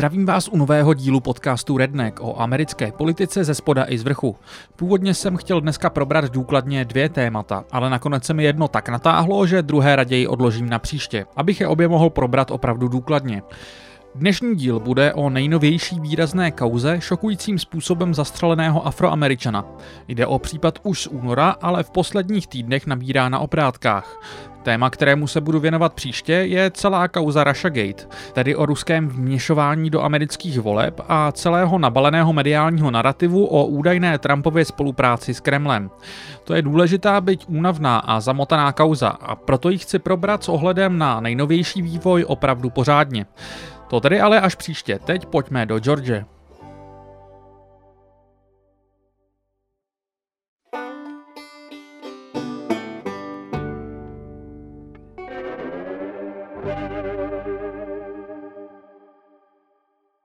Zdravím 0.00 0.26
vás 0.26 0.48
u 0.48 0.56
nového 0.56 0.94
dílu 0.94 1.20
podcastu 1.20 1.76
Redneck 1.76 2.20
o 2.20 2.40
americké 2.40 2.92
politice 2.92 3.44
ze 3.44 3.54
spoda 3.54 3.84
i 3.88 3.98
z 3.98 4.02
vrchu. 4.02 4.36
Původně 4.76 5.14
jsem 5.14 5.36
chtěl 5.36 5.60
dneska 5.60 5.90
probrat 5.90 6.32
důkladně 6.32 6.84
dvě 6.84 7.08
témata, 7.08 7.64
ale 7.72 7.90
nakonec 7.90 8.24
se 8.24 8.34
mi 8.34 8.44
jedno 8.44 8.68
tak 8.68 8.88
natáhlo, 8.88 9.46
že 9.46 9.62
druhé 9.62 9.96
raději 9.96 10.26
odložím 10.26 10.68
na 10.68 10.78
příště, 10.78 11.26
abych 11.36 11.60
je 11.60 11.68
obě 11.68 11.88
mohl 11.88 12.10
probrat 12.10 12.50
opravdu 12.50 12.88
důkladně. 12.88 13.42
Dnešní 14.14 14.54
díl 14.54 14.80
bude 14.80 15.14
o 15.14 15.30
nejnovější 15.30 16.00
výrazné 16.00 16.50
kauze 16.50 17.00
šokujícím 17.00 17.58
způsobem 17.58 18.14
zastřeleného 18.14 18.86
afroameričana. 18.86 19.64
Jde 20.08 20.26
o 20.26 20.38
případ 20.38 20.78
už 20.82 21.02
z 21.02 21.06
února, 21.06 21.56
ale 21.62 21.82
v 21.82 21.90
posledních 21.90 22.46
týdnech 22.46 22.86
nabírá 22.86 23.28
na 23.28 23.38
oprátkách. 23.38 24.20
Téma, 24.62 24.90
kterému 24.90 25.26
se 25.26 25.40
budu 25.40 25.60
věnovat 25.60 25.92
příště, 25.92 26.32
je 26.32 26.70
celá 26.70 27.08
kauza 27.08 27.44
Russiagate, 27.44 28.06
tedy 28.32 28.56
o 28.56 28.66
ruském 28.66 29.08
vměšování 29.08 29.90
do 29.90 30.02
amerických 30.02 30.60
voleb 30.60 31.00
a 31.08 31.32
celého 31.32 31.78
nabaleného 31.78 32.32
mediálního 32.32 32.90
narrativu 32.90 33.46
o 33.46 33.66
údajné 33.66 34.18
Trumpově 34.18 34.64
spolupráci 34.64 35.34
s 35.34 35.40
Kremlem. 35.40 35.90
To 36.44 36.54
je 36.54 36.62
důležitá, 36.62 37.20
byť 37.20 37.44
únavná 37.48 37.98
a 37.98 38.20
zamotaná 38.20 38.72
kauza 38.72 39.08
a 39.08 39.34
proto 39.36 39.70
ji 39.70 39.78
chci 39.78 39.98
probrat 39.98 40.44
s 40.44 40.48
ohledem 40.48 40.98
na 40.98 41.20
nejnovější 41.20 41.82
vývoj 41.82 42.24
opravdu 42.28 42.70
pořádně. 42.70 43.26
To 43.90 44.00
tedy 44.00 44.20
ale 44.20 44.40
až 44.40 44.54
příště, 44.54 44.98
teď 44.98 45.26
pojďme 45.26 45.66
do 45.66 45.78
George. 45.78 46.24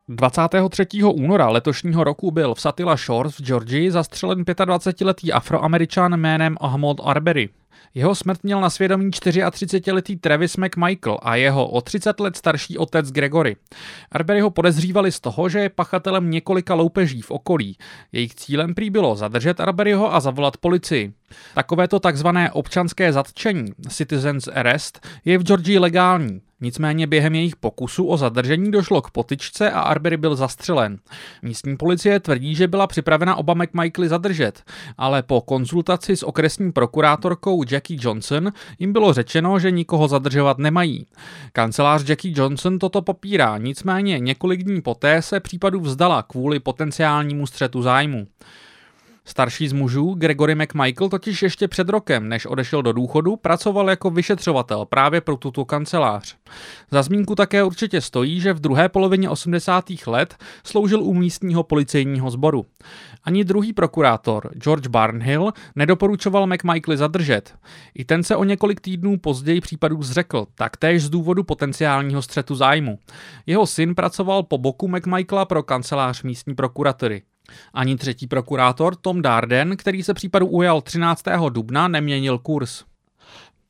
23. 0.08 1.04
února 1.04 1.50
letošního 1.50 2.04
roku 2.04 2.32
byl 2.32 2.54
v 2.54 2.62
Satilla 2.62 2.96
Shores 2.96 3.40
v 3.40 3.44
Georgii 3.44 3.92
zastřelen 3.92 4.44
25-letý 4.44 5.32
afroameričan 5.32 6.18
jménem 6.18 6.58
Ahmad 6.62 6.98
Arbery. 7.04 7.50
Jeho 7.94 8.16
smrt 8.16 8.44
měl 8.44 8.62
na 8.62 8.70
svědomí 8.70 9.12
34-letý 9.12 10.16
Travis 10.18 10.58
McMichael 10.58 11.18
a 11.22 11.36
jeho 11.36 11.68
o 11.68 11.82
30 11.82 12.20
let 12.20 12.36
starší 12.36 12.78
otec 12.78 13.12
Gregory. 13.12 13.56
Arbery 14.12 14.42
ho 14.42 14.50
podezřívali 14.50 15.12
z 15.12 15.20
toho, 15.20 15.50
že 15.50 15.60
je 15.60 15.70
pachatelem 15.70 16.32
několika 16.32 16.74
loupeží 16.74 17.22
v 17.22 17.32
okolí. 17.32 17.78
Jejich 18.12 18.36
cílem 18.36 18.76
prý 18.76 18.90
bylo 18.90 19.16
zadržet 19.16 19.60
Arberyho 19.60 20.14
a 20.14 20.20
zavolat 20.20 20.58
policii. 20.58 21.14
Takovéto 21.54 22.00
takzvané 22.00 22.52
občanské 22.52 23.14
zatčení, 23.14 23.66
citizens 23.90 24.48
arrest, 24.48 25.08
je 25.26 25.38
v 25.38 25.44
Georgii 25.44 25.80
legální. 25.80 26.42
Nicméně 26.62 27.08
během 27.08 27.36
jejich 27.36 27.56
pokusu 27.56 28.08
o 28.08 28.18
zadržení 28.18 28.72
došlo 28.72 29.02
k 29.02 29.12
potyčce 29.12 29.72
a 29.72 29.80
Arbery 29.80 30.18
byl 30.18 30.36
zastřelen. 30.36 30.98
Místní 31.42 31.78
policie 31.78 32.20
tvrdí, 32.20 32.56
že 32.56 32.68
byla 32.68 32.88
připravena 32.88 33.36
oba 33.36 33.54
McMichaely 33.54 34.10
zadržet, 34.10 34.64
ale 34.98 35.24
po 35.24 35.42
konzultaci 35.42 36.16
s 36.16 36.24
okresní 36.24 36.72
prokurátorkou 36.72 37.64
Jackie 37.72 38.00
Johnson 38.04 38.52
jim 38.80 38.94
bylo 38.94 39.14
řečeno, 39.14 39.60
že 39.60 39.72
nikoho 39.72 40.08
zadržovat 40.08 40.58
nemají. 40.58 41.08
Kancelář 41.54 42.10
Jackie 42.10 42.34
Johnson 42.38 42.80
toto 42.80 43.02
popírá, 43.02 43.58
nicméně 43.58 44.20
několik 44.20 44.64
dní 44.64 44.82
poté 44.82 45.22
se 45.22 45.40
případu 45.40 45.80
vzdala 45.80 46.24
kvůli 46.24 46.60
potenciálnímu 46.60 47.48
střetu 47.48 47.82
zájmu. 47.82 48.28
Starší 49.28 49.68
z 49.68 49.74
mužů, 49.74 50.14
Gregory 50.14 50.56
McMichael, 50.56 51.10
totiž 51.10 51.44
ještě 51.44 51.68
před 51.68 51.90
rokem, 51.90 52.30
než 52.30 52.46
odešel 52.46 52.82
do 52.82 52.94
důchodu, 52.94 53.36
pracoval 53.36 53.90
jako 53.90 54.10
vyšetřovatel 54.10 54.86
právě 54.86 55.22
pro 55.22 55.38
tuto 55.38 55.66
kancelář. 55.66 56.36
Za 56.92 57.04
zmínku 57.04 57.36
také 57.36 57.64
určitě 57.64 58.02
stojí, 58.02 58.42
že 58.42 58.54
v 58.54 58.60
druhé 58.60 58.90
polovině 58.90 59.30
80. 59.30 59.86
let 60.08 60.36
sloužil 60.64 61.04
u 61.04 61.14
místního 61.14 61.64
policejního 61.64 62.32
sboru. 62.32 62.66
Ani 63.24 63.44
druhý 63.44 63.74
prokurátor, 63.74 64.50
George 64.58 64.88
Barnhill, 64.88 65.52
nedoporučoval 65.76 66.48
McMichaely 66.48 66.98
zadržet. 66.98 67.54
I 67.96 68.06
ten 68.06 68.24
se 68.24 68.36
o 68.36 68.44
několik 68.44 68.82
týdnů 68.82 69.18
později 69.18 69.62
případů 69.62 70.04
zřekl, 70.04 70.46
taktéž 70.56 71.04
z 71.04 71.10
důvodu 71.10 71.44
potenciálního 71.44 72.22
střetu 72.22 72.56
zájmu. 72.56 73.00
Jeho 73.46 73.68
syn 73.68 73.96
pracoval 73.96 74.44
po 74.44 74.58
boku 74.58 74.88
McMichaela 74.88 75.46
pro 75.46 75.64
kancelář 75.64 76.24
místní 76.24 76.56
prokuratury. 76.56 77.22
Ani 77.74 77.96
třetí 77.96 78.28
prokurátor 78.28 78.96
Tom 78.96 79.22
Darden, 79.22 79.78
který 79.78 80.04
se 80.04 80.14
případu 80.14 80.48
ujal 80.48 80.82
13. 80.82 81.24
dubna, 81.50 81.88
neměnil 81.88 82.38
kurz. 82.38 82.84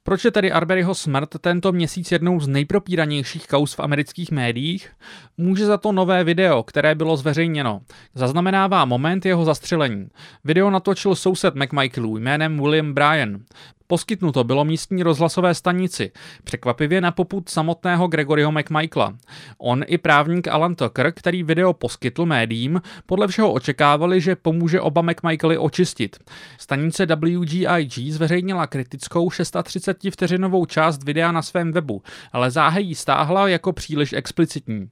Proč 0.08 0.25
je 0.25 0.31
tedy 0.31 0.52
Arberyho 0.52 0.96
smrt 0.96 1.30
tento 1.41 1.72
měsíc 1.72 2.12
jednou 2.12 2.40
z 2.40 2.47
nejpropíranějších 2.47 3.47
kaus 3.47 3.74
v 3.74 3.80
amerických 3.80 4.31
médiích? 4.31 4.91
Může 5.38 5.66
za 5.66 5.78
to 5.78 5.91
nové 5.91 6.24
video, 6.24 6.63
které 6.63 6.96
bylo 6.96 7.18
zveřejněno. 7.18 7.81
Zaznamenává 8.13 8.86
moment 8.86 9.25
jeho 9.25 9.46
zastřelení. 9.46 10.07
Video 10.44 10.69
natočil 10.69 11.16
soused 11.16 11.56
McMichaelů 11.56 12.18
jménem 12.18 12.62
William 12.62 12.94
Bryan. 12.94 13.40
Poskytnuto 13.88 14.44
bylo 14.44 14.66
místní 14.66 15.03
rozhlasové 15.03 15.53
stanici, 15.53 16.12
překvapivě 16.44 17.01
na 17.01 17.12
poput 17.12 17.50
samotného 17.50 18.07
Gregoryho 18.07 18.51
McMichaela. 18.51 19.16
On 19.57 19.84
i 19.88 19.97
právník 19.97 20.47
Alan 20.47 20.75
Tucker, 20.75 21.12
který 21.12 21.44
video 21.44 21.73
poskytl 21.73 22.25
médiím, 22.25 22.81
podle 23.06 23.28
všeho 23.28 23.53
očekávali, 23.53 24.22
že 24.22 24.35
pomůže 24.35 24.81
oba 24.81 25.01
McMichaely 25.01 25.57
očistit. 25.57 26.18
Stanice 26.57 27.06
WGIG 27.06 28.12
zveřejnila 28.12 28.68
kritickou 28.68 29.29
630 29.29 29.97
vteřinovou 30.12 30.66
část 30.66 31.03
videa 31.03 31.31
na 31.31 31.41
svém 31.41 31.72
webu, 31.72 32.01
ale 32.31 32.51
záhy 32.51 32.95
stáhla 32.95 33.47
jako 33.47 33.74
příliš 33.74 34.13
explicitní. 34.13 34.90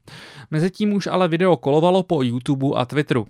Mezitím 0.51 0.93
už 0.93 1.07
ale 1.07 1.27
video 1.27 1.57
kolovalo 1.57 2.03
po 2.03 2.23
YouTube 2.23 2.67
a 2.75 2.85
Twitteru. 2.85 3.27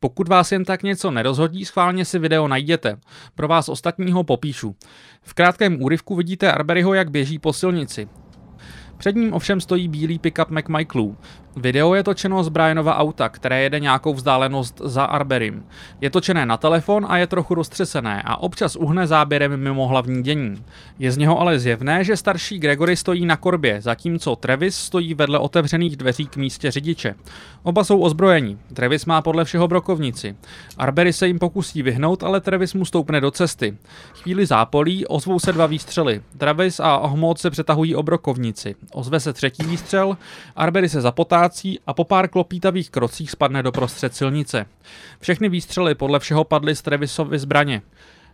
Pokud 0.00 0.28
vás 0.28 0.52
jen 0.52 0.64
tak 0.64 0.82
něco 0.82 1.10
nerozhodí, 1.10 1.64
schválně 1.64 2.04
si 2.04 2.18
video 2.18 2.48
najděte. 2.48 2.96
Pro 3.34 3.48
vás 3.48 3.68
ostatního 3.68 4.24
popíšu. 4.24 4.76
V 5.22 5.34
krátkém 5.34 5.82
úryvku 5.82 6.14
vidíte 6.14 6.52
Arberyho, 6.52 6.94
jak 6.94 7.10
běží 7.10 7.38
po 7.38 7.52
silnici. 7.52 8.08
Před 9.00 9.16
ním 9.16 9.32
ovšem 9.32 9.60
stojí 9.60 9.88
bílý 9.88 10.18
pickup 10.18 10.50
McMichaelů. 10.50 11.16
Video 11.56 11.94
je 11.94 12.02
točeno 12.02 12.44
z 12.44 12.48
Brianova 12.48 12.96
auta, 12.96 13.28
které 13.28 13.62
jede 13.62 13.80
nějakou 13.80 14.14
vzdálenost 14.14 14.80
za 14.84 15.04
Arberim. 15.04 15.64
Je 16.00 16.10
točené 16.10 16.46
na 16.46 16.56
telefon 16.56 17.06
a 17.08 17.18
je 17.18 17.26
trochu 17.26 17.54
roztřesené 17.54 18.22
a 18.22 18.36
občas 18.36 18.76
uhne 18.76 19.06
záběrem 19.06 19.56
mimo 19.56 19.86
hlavní 19.86 20.22
dění. 20.22 20.64
Je 20.98 21.12
z 21.12 21.16
něho 21.16 21.40
ale 21.40 21.58
zjevné, 21.58 22.04
že 22.04 22.16
starší 22.16 22.58
Gregory 22.58 22.96
stojí 22.96 23.26
na 23.26 23.36
korbě, 23.36 23.80
zatímco 23.80 24.36
Travis 24.36 24.76
stojí 24.76 25.14
vedle 25.14 25.38
otevřených 25.38 25.96
dveří 25.96 26.26
k 26.26 26.36
místě 26.36 26.70
řidiče. 26.70 27.14
Oba 27.62 27.84
jsou 27.84 28.00
ozbrojení. 28.00 28.58
Travis 28.74 29.06
má 29.06 29.22
podle 29.22 29.44
všeho 29.44 29.68
brokovnici. 29.68 30.36
Arbery 30.78 31.12
se 31.12 31.26
jim 31.26 31.38
pokusí 31.38 31.82
vyhnout, 31.82 32.22
ale 32.22 32.40
Travis 32.40 32.74
mu 32.74 32.84
stoupne 32.84 33.20
do 33.20 33.30
cesty. 33.30 33.76
Chvíli 34.14 34.46
zápolí, 34.46 35.06
ozvou 35.06 35.38
se 35.38 35.52
dva 35.52 35.66
výstřely. 35.66 36.22
Travis 36.38 36.80
a 36.80 36.94
Ahmod 36.94 37.38
se 37.38 37.50
přetahují 37.50 37.94
o 37.94 38.02
brokovnici. 38.02 38.74
Ozve 38.92 39.20
se 39.20 39.32
třetí 39.32 39.62
výstřel, 39.62 40.16
Arbery 40.56 40.88
se 40.88 41.00
zapotá 41.00 41.40
ztrácí 41.40 41.78
a 41.86 41.94
po 41.94 42.04
pár 42.04 42.28
klopítavých 42.28 42.90
krocích 42.90 43.30
spadne 43.30 43.62
do 43.62 43.72
prostřed 43.72 44.14
silnice. 44.14 44.66
Všechny 45.20 45.48
výstřely 45.48 45.94
podle 45.94 46.18
všeho 46.18 46.44
padly 46.44 46.76
z 46.76 46.82
Trevisovy 46.82 47.38
zbraně. 47.38 47.82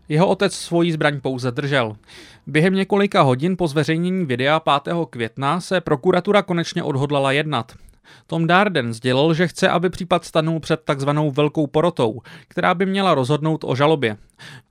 Jeho 0.09 0.27
otec 0.27 0.55
svoji 0.55 0.93
zbraň 0.93 1.21
pouze 1.21 1.51
držel. 1.51 1.97
Během 2.47 2.75
několika 2.75 3.23
hodin 3.23 3.57
po 3.57 3.69
zveřejnění 3.69 4.27
videa 4.27 4.61
5. 4.61 4.95
května 5.11 5.61
se 5.61 5.81
prokuratura 5.81 6.43
konečně 6.43 6.83
odhodlala 6.83 7.33
jednat. 7.33 7.73
Tom 8.27 8.47
Darden 8.47 8.95
sdělil, 8.95 9.35
že 9.35 9.49
chce, 9.49 9.69
aby 9.69 9.91
případ 9.91 10.25
stanul 10.25 10.61
před 10.61 10.81
takzvanou 10.85 11.31
velkou 11.31 11.67
porotou, 11.67 12.21
která 12.49 12.75
by 12.75 12.87
měla 12.87 13.15
rozhodnout 13.15 13.65
o 13.65 13.75
žalobě. 13.75 14.17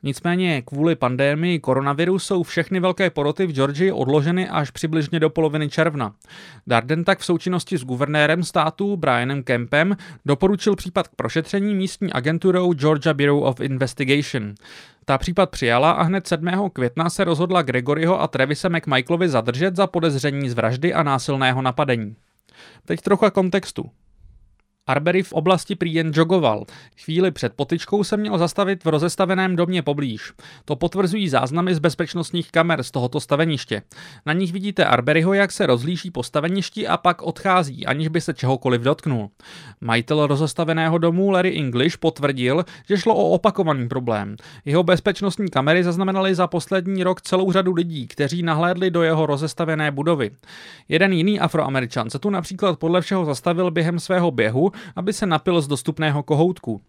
Nicméně 0.04 0.62
kvůli 0.62 0.96
pandémii 0.96 1.60
koronaviru 1.60 2.20
jsou 2.20 2.44
všechny 2.44 2.80
velké 2.80 3.10
poroty 3.10 3.46
v 3.46 3.52
Georgii 3.52 3.92
odloženy 3.92 4.50
až 4.50 4.72
přibližně 4.72 5.20
do 5.20 5.30
poloviny 5.30 5.70
června. 5.70 6.14
Darden 6.68 7.04
tak 7.04 7.20
v 7.20 7.26
součinnosti 7.26 7.78
s 7.78 7.84
guvernérem 7.84 8.44
státu 8.44 8.98
Brianem 8.98 9.44
Kempem 9.44 9.98
doporučil 10.26 10.76
případ 10.76 11.08
k 11.08 11.16
prošetření 11.16 11.76
místní 11.76 12.14
agenturou 12.14 12.74
Georgia 12.74 13.14
Bureau 13.14 13.40
of 13.40 13.60
Investigation. 13.60 14.54
Ta 15.06 15.18
případ 15.18 15.50
přijala 15.50 15.92
a 15.92 16.04
hned 16.04 16.28
7. 16.28 16.70
května 16.74 17.10
se 17.10 17.24
rozhodla 17.24 17.62
Gregoryho 17.62 18.22
a 18.22 18.28
Trevise 18.28 18.70
McMichaelovi 18.70 19.30
zadržet 19.30 19.76
za 19.76 19.88
podezření 19.88 20.50
z 20.50 20.54
vraždy 20.54 20.94
a 20.94 21.04
násilného 21.04 21.62
napadení. 21.62 22.16
Teď 22.86 23.02
trocha 23.02 23.32
kontextu. 23.32 23.92
Arbery 24.88 25.24
v 25.24 25.34
oblasti 25.34 25.76
prý 25.76 25.94
jen 25.94 26.12
jogoval. 26.16 26.66
Chvíli 27.04 27.32
před 27.32 27.54
potyčkou 27.54 28.04
se 28.04 28.18
měl 28.18 28.38
zastavit 28.38 28.86
v 28.86 28.88
rozestaveném 28.88 29.56
domě 29.56 29.82
poblíž. 29.82 30.34
To 30.66 30.76
potvrzují 30.76 31.30
záznamy 31.30 31.76
z 31.76 31.80
bezpečnostních 31.80 32.52
kamer 32.52 32.84
z 32.84 32.92
tohoto 32.92 33.20
staveniště. 33.20 33.82
Na 34.26 34.34
nich 34.34 34.54
vidíte 34.54 34.86
Arberyho, 34.86 35.34
jak 35.34 35.52
se 35.52 35.66
rozlíží 35.66 36.12
po 36.12 36.24
staveništi 36.24 36.88
a 36.88 36.98
pak 36.98 37.22
odchází, 37.22 37.86
aniž 37.86 38.08
by 38.08 38.22
se 38.22 38.34
čehokoliv 38.34 38.82
dotknul. 38.82 39.30
Majitel 39.82 40.28
rozestaveného 40.28 40.98
domu 40.98 41.30
Larry 41.30 41.56
English 41.56 41.98
potvrdil, 41.98 42.66
že 42.90 42.98
šlo 42.98 43.16
o 43.16 43.30
opakovaný 43.30 43.88
problém. 43.88 44.36
Jeho 44.66 44.84
bezpečnostní 44.84 45.50
kamery 45.50 45.84
zaznamenaly 45.84 46.36
za 46.36 46.48
poslední 46.48 47.04
rok 47.04 47.22
celou 47.22 47.52
řadu 47.52 47.74
lidí, 47.74 48.08
kteří 48.08 48.44
nahlédli 48.44 48.92
do 48.92 49.04
jeho 49.04 49.26
rozestavené 49.26 49.92
budovy. 49.92 50.32
Jeden 50.90 51.14
jiný 51.14 51.40
afroameričan 51.40 52.10
se 52.10 52.20
tu 52.20 52.30
například 52.30 52.80
podle 52.80 53.02
všeho 53.02 53.26
zastavil 53.26 53.72
během 53.72 54.00
svého 54.00 54.32
běhu 54.32 54.75
aby 54.96 55.14
se 55.14 55.26
napil 55.26 55.62
z 55.62 55.68
dostupného 55.68 56.24
kohoutku. 56.24 56.82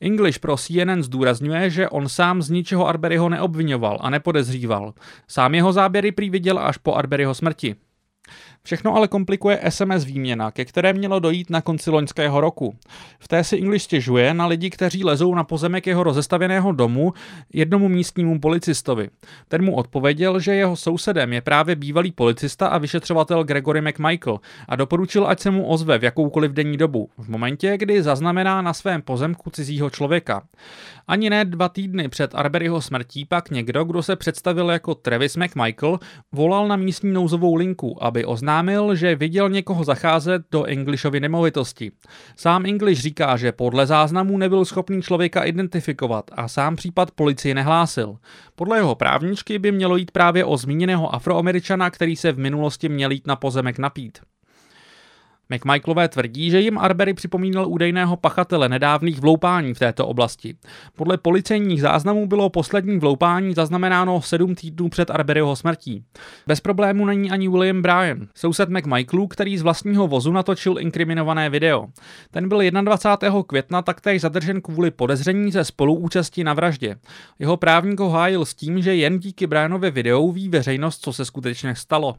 English 0.00 0.38
pro 0.38 0.56
CNN 0.56 1.02
zdůrazňuje, 1.02 1.70
že 1.70 1.88
on 1.88 2.08
sám 2.08 2.42
z 2.42 2.50
ničeho 2.50 2.86
Arberyho 2.86 3.28
neobvinoval 3.28 3.98
a 4.00 4.10
nepodezříval. 4.10 4.94
Sám 5.28 5.54
jeho 5.54 5.72
záběry 5.72 6.12
prý 6.12 6.30
viděl 6.30 6.58
až 6.58 6.76
po 6.76 6.94
Arberyho 6.94 7.34
smrti. 7.34 7.76
Všechno 8.62 8.94
ale 8.94 9.08
komplikuje 9.08 9.60
SMS 9.68 10.04
výměna, 10.04 10.50
ke 10.50 10.64
které 10.64 10.92
mělo 10.92 11.20
dojít 11.20 11.50
na 11.50 11.60
konci 11.60 11.90
loňského 11.90 12.40
roku. 12.40 12.74
V 13.18 13.28
té 13.28 13.44
si 13.44 13.56
English 13.56 13.84
stěžuje 13.84 14.34
na 14.34 14.46
lidi, 14.46 14.70
kteří 14.70 15.04
lezou 15.04 15.34
na 15.34 15.44
pozemek 15.44 15.86
jeho 15.86 16.02
rozestavěného 16.02 16.72
domu 16.72 17.12
jednomu 17.52 17.88
místnímu 17.88 18.40
policistovi. 18.40 19.08
Ten 19.48 19.64
mu 19.64 19.74
odpověděl, 19.74 20.40
že 20.40 20.54
jeho 20.54 20.76
sousedem 20.76 21.32
je 21.32 21.40
právě 21.40 21.76
bývalý 21.76 22.12
policista 22.12 22.68
a 22.68 22.78
vyšetřovatel 22.78 23.44
Gregory 23.44 23.80
McMichael 23.80 24.40
a 24.68 24.76
doporučil, 24.76 25.26
ať 25.26 25.40
se 25.40 25.50
mu 25.50 25.66
ozve 25.66 25.98
v 25.98 26.04
jakoukoliv 26.04 26.52
denní 26.52 26.76
dobu, 26.76 27.08
v 27.18 27.28
momentě, 27.28 27.76
kdy 27.78 28.02
zaznamená 28.02 28.62
na 28.62 28.72
svém 28.72 29.02
pozemku 29.02 29.50
cizího 29.50 29.90
člověka. 29.90 30.42
Ani 31.08 31.30
ne 31.30 31.44
dva 31.44 31.68
týdny 31.68 32.08
před 32.08 32.34
Arberyho 32.34 32.80
smrtí 32.80 33.24
pak 33.24 33.50
někdo, 33.50 33.84
kdo 33.84 34.02
se 34.02 34.16
představil 34.16 34.70
jako 34.70 34.94
Travis 34.94 35.36
McMichael, 35.36 35.98
volal 36.32 36.68
na 36.68 36.76
místní 36.76 37.12
nouzovou 37.12 37.54
linku, 37.54 38.04
aby 38.04 38.17
oznámil, 38.24 38.94
že 38.94 39.16
viděl 39.16 39.48
někoho 39.48 39.84
zacházet 39.84 40.42
do 40.50 40.64
Englishovy 40.64 41.20
nemovitosti. 41.20 41.92
Sám 42.36 42.66
English 42.66 43.00
říká, 43.00 43.36
že 43.36 43.52
podle 43.52 43.86
záznamů 43.86 44.38
nebyl 44.38 44.64
schopný 44.64 45.02
člověka 45.02 45.42
identifikovat 45.42 46.30
a 46.32 46.48
sám 46.48 46.76
případ 46.76 47.10
policii 47.10 47.54
nehlásil. 47.54 48.16
Podle 48.54 48.78
jeho 48.78 48.94
právničky 48.94 49.58
by 49.58 49.72
mělo 49.72 49.96
jít 49.96 50.10
právě 50.10 50.44
o 50.44 50.56
zmíněného 50.56 51.14
afroameričana, 51.14 51.90
který 51.90 52.16
se 52.16 52.32
v 52.32 52.38
minulosti 52.38 52.88
měl 52.88 53.10
jít 53.10 53.26
na 53.26 53.36
pozemek 53.36 53.78
napít. 53.78 54.18
McMichaelové 55.54 56.08
tvrdí, 56.08 56.50
že 56.50 56.60
jim 56.60 56.78
Arbery 56.78 57.14
připomínal 57.14 57.68
údajného 57.68 58.16
pachatele 58.16 58.68
nedávných 58.68 59.20
vloupání 59.20 59.74
v 59.74 59.78
této 59.78 60.06
oblasti. 60.06 60.54
Podle 60.96 61.18
policejních 61.18 61.80
záznamů 61.80 62.26
bylo 62.26 62.50
poslední 62.50 62.98
vloupání 62.98 63.54
zaznamenáno 63.54 64.22
sedm 64.22 64.54
týdnů 64.54 64.88
před 64.88 65.10
Arberyho 65.10 65.56
smrtí. 65.56 66.04
Bez 66.46 66.60
problému 66.60 67.06
není 67.06 67.30
ani 67.30 67.48
William 67.48 67.82
Bryan, 67.82 68.28
soused 68.34 68.68
McMichaelů, 68.68 69.26
který 69.26 69.58
z 69.58 69.62
vlastního 69.62 70.06
vozu 70.08 70.32
natočil 70.32 70.78
inkriminované 70.78 71.50
video. 71.50 71.86
Ten 72.30 72.48
byl 72.48 72.70
21. 72.70 73.42
května 73.42 73.82
taktéž 73.82 74.20
zadržen 74.20 74.60
kvůli 74.60 74.90
podezření 74.90 75.52
ze 75.52 75.64
spoluúčasti 75.64 76.44
na 76.44 76.54
vraždě. 76.54 76.96
Jeho 77.38 77.56
právník 77.56 78.00
ho 78.00 78.10
hájil 78.10 78.44
s 78.44 78.54
tím, 78.54 78.82
že 78.82 78.94
jen 78.94 79.18
díky 79.18 79.46
Bryanově 79.46 79.90
videu 79.90 80.32
ví 80.32 80.48
veřejnost, 80.48 81.02
co 81.02 81.12
se 81.12 81.24
skutečně 81.24 81.74
stalo. 81.74 82.16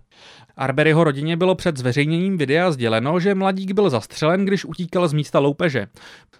Arberyho 0.57 1.03
rodině 1.03 1.37
bylo 1.37 1.55
před 1.55 1.77
zveřejněním 1.77 2.37
videa 2.37 2.71
sděleno, 2.71 3.18
že 3.19 3.35
mladík 3.35 3.71
byl 3.71 3.89
zastřelen, 3.89 4.45
když 4.45 4.65
utíkal 4.65 5.07
z 5.07 5.13
místa 5.13 5.39
loupeže, 5.39 5.87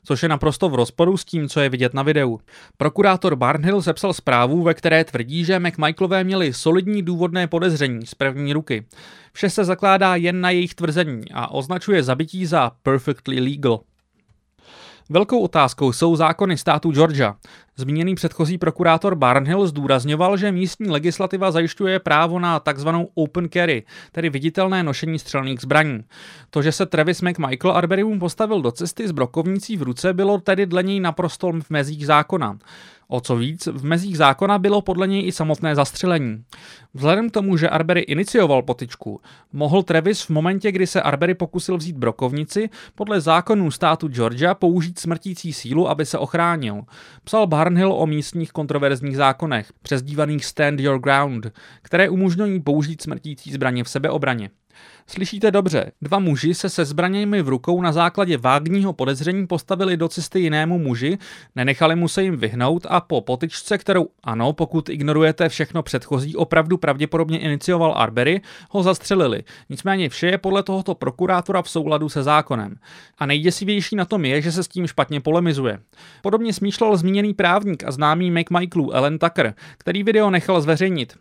což 0.04 0.24
je 0.24 0.30
naprosto 0.30 0.70
v 0.70 0.76
rozporu 0.76 1.18
s 1.18 1.26
tím, 1.26 1.50
co 1.50 1.60
je 1.60 1.70
vidět 1.70 1.94
na 1.94 2.04
videu. 2.04 2.40
Prokurátor 2.78 3.36
Barnhill 3.36 3.82
sepsal 3.82 4.14
zprávu, 4.14 4.64
ve 4.64 4.74
které 4.74 5.04
tvrdí, 5.04 5.46
že 5.46 5.60
McMichaelové 5.60 6.24
měli 6.24 6.54
solidní 6.54 7.02
důvodné 7.02 7.48
podezření 7.48 8.06
z 8.06 8.16
první 8.16 8.54
ruky. 8.54 8.86
Vše 9.34 9.50
se 9.50 9.66
zakládá 9.66 10.16
jen 10.16 10.42
na 10.42 10.50
jejich 10.50 10.76
tvrzení 10.76 11.24
a 11.34 11.52
označuje 11.52 12.04
zabití 12.04 12.46
za 12.46 12.72
perfectly 12.84 13.40
legal. 13.40 13.80
Velkou 15.12 15.40
otázkou 15.40 15.92
jsou 15.92 16.16
zákony 16.16 16.58
státu 16.58 16.92
Georgia. 16.92 17.36
Zmíněný 17.76 18.16
předchozí 18.16 18.58
prokurátor 18.58 19.16
Barnhill 19.16 19.68
zdůrazňoval, 19.68 20.38
že 20.38 20.52
místní 20.52 20.90
legislativa 20.90 21.52
zajišťuje 21.52 22.00
právo 22.00 22.40
na 22.40 22.60
takzvanou 22.60 23.10
open 23.14 23.50
carry, 23.54 23.84
tedy 24.12 24.30
viditelné 24.30 24.84
nošení 24.84 25.20
střelných 25.20 25.62
zbraní. 25.62 26.04
To, 26.50 26.62
že 26.62 26.72
se 26.72 26.86
Travis 26.86 27.22
McMichael 27.22 27.74
Arberyum 27.78 28.20
postavil 28.20 28.62
do 28.62 28.72
cesty 28.72 29.08
s 29.08 29.12
brokovnicí 29.12 29.78
v 29.78 29.82
ruce, 29.82 30.14
bylo 30.14 30.38
tedy 30.38 30.66
dle 30.66 30.84
něj 30.84 31.00
naprosto 31.00 31.52
v 31.52 31.70
mezích 31.70 32.06
zákona. 32.06 32.60
O 33.12 33.22
co 33.22 33.36
víc, 33.36 33.68
v 33.68 33.86
mezích 33.86 34.18
zákona 34.18 34.60
bylo 34.60 34.82
podle 34.82 35.08
něj 35.08 35.28
i 35.28 35.32
samotné 35.32 35.76
zastřelení. 35.76 36.44
Vzhledem 36.94 37.30
k 37.30 37.34
tomu, 37.34 37.58
že 37.58 37.70
Arbery 37.70 38.02
inicioval 38.02 38.62
potičku, 38.62 39.22
mohl 39.54 39.84
Travis 39.84 40.22
v 40.22 40.30
momentě, 40.30 40.72
kdy 40.72 40.88
se 40.88 41.02
Arbery 41.02 41.34
pokusil 41.34 41.78
vzít 41.78 41.96
brokovnici, 41.96 42.70
podle 42.96 43.22
zákonů 43.22 43.72
státu 43.72 44.08
Georgia 44.08 44.54
použít 44.54 45.00
smrtící 45.00 45.54
sílu, 45.54 45.90
aby 45.90 46.06
se 46.06 46.18
ochránil. 46.18 46.82
Psal 47.24 47.48
Barnhill 47.48 47.94
o 47.94 48.08
místních 48.08 48.52
kontroverzních 48.52 49.18
zákonech, 49.18 49.74
přezdívaných 49.82 50.46
Stand 50.46 50.80
Your 50.80 51.00
Ground, 51.00 51.52
které 51.82 52.10
umožňují 52.10 52.60
použít 52.60 53.02
smrtící 53.02 53.52
zbraně 53.52 53.84
v 53.84 53.90
sebeobraně. 53.90 54.50
Slyšíte 55.08 55.52
dobře, 55.52 55.92
dva 56.02 56.20
muži 56.20 56.54
se 56.54 56.70
se 56.70 56.86
zbraněmi 56.86 57.42
v 57.42 57.50
rukou 57.50 57.82
na 57.82 57.92
základě 57.92 58.38
vágního 58.38 58.94
podezření 58.94 59.48
postavili 59.48 59.98
do 59.98 60.08
cesty 60.08 60.40
jinému 60.40 60.80
muži, 60.80 61.18
nenechali 61.56 61.96
mu 61.96 62.08
se 62.08 62.24
jim 62.24 62.38
vyhnout 62.38 62.86
a 62.90 63.02
po 63.02 63.22
potyčce, 63.22 63.78
kterou 63.78 64.08
ano, 64.24 64.54
pokud 64.54 64.90
ignorujete 64.90 65.50
všechno 65.50 65.84
předchozí, 65.84 66.36
opravdu 66.36 66.78
pravděpodobně 66.78 67.40
inicioval 67.40 67.94
Arbery, 67.98 68.42
ho 68.70 68.84
zastřelili. 68.84 69.44
Nicméně 69.70 70.10
vše 70.10 70.28
je 70.28 70.38
podle 70.38 70.64
tohoto 70.64 70.96
prokurátora 70.96 71.62
v 71.62 71.70
souladu 71.70 72.10
se 72.10 72.24
zákonem. 72.24 72.76
A 73.18 73.26
nejděsivější 73.26 73.96
na 73.96 74.06
tom 74.06 74.26
je, 74.26 74.42
že 74.42 74.52
se 74.52 74.64
s 74.64 74.68
tím 74.68 74.88
špatně 74.88 75.22
polemizuje. 75.22 75.80
Podobně 76.22 76.54
smýšlel 76.54 76.98
zmíněný 76.98 77.34
právník 77.34 77.84
a 77.84 77.92
známý 77.92 78.32
McMichaelů 78.32 78.92
Ellen 78.92 79.20
Tucker, 79.20 79.54
který 79.78 80.04
video 80.04 80.30
nechal 80.30 80.62
zveřejnit. 80.62 81.18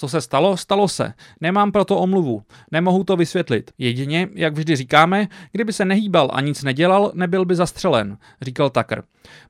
Co 0.00 0.08
se 0.08 0.20
stalo, 0.20 0.56
stalo 0.56 0.88
se. 0.88 1.12
Nemám 1.40 1.72
proto 1.72 1.96
omluvu. 1.96 2.42
Nemohu 2.70 3.04
to 3.04 3.16
vysvětlit. 3.16 3.70
Jedině, 3.78 4.28
jak 4.34 4.54
vždy 4.54 4.76
říkáme, 4.76 5.28
kdyby 5.52 5.72
se 5.72 5.84
nehýbal 5.84 6.30
a 6.32 6.40
nic 6.40 6.62
nedělal, 6.62 7.12
nebyl 7.14 7.44
by 7.44 7.54
zastřelen, 7.54 8.18
říkal 8.42 8.70
Tucker. 8.70 9.02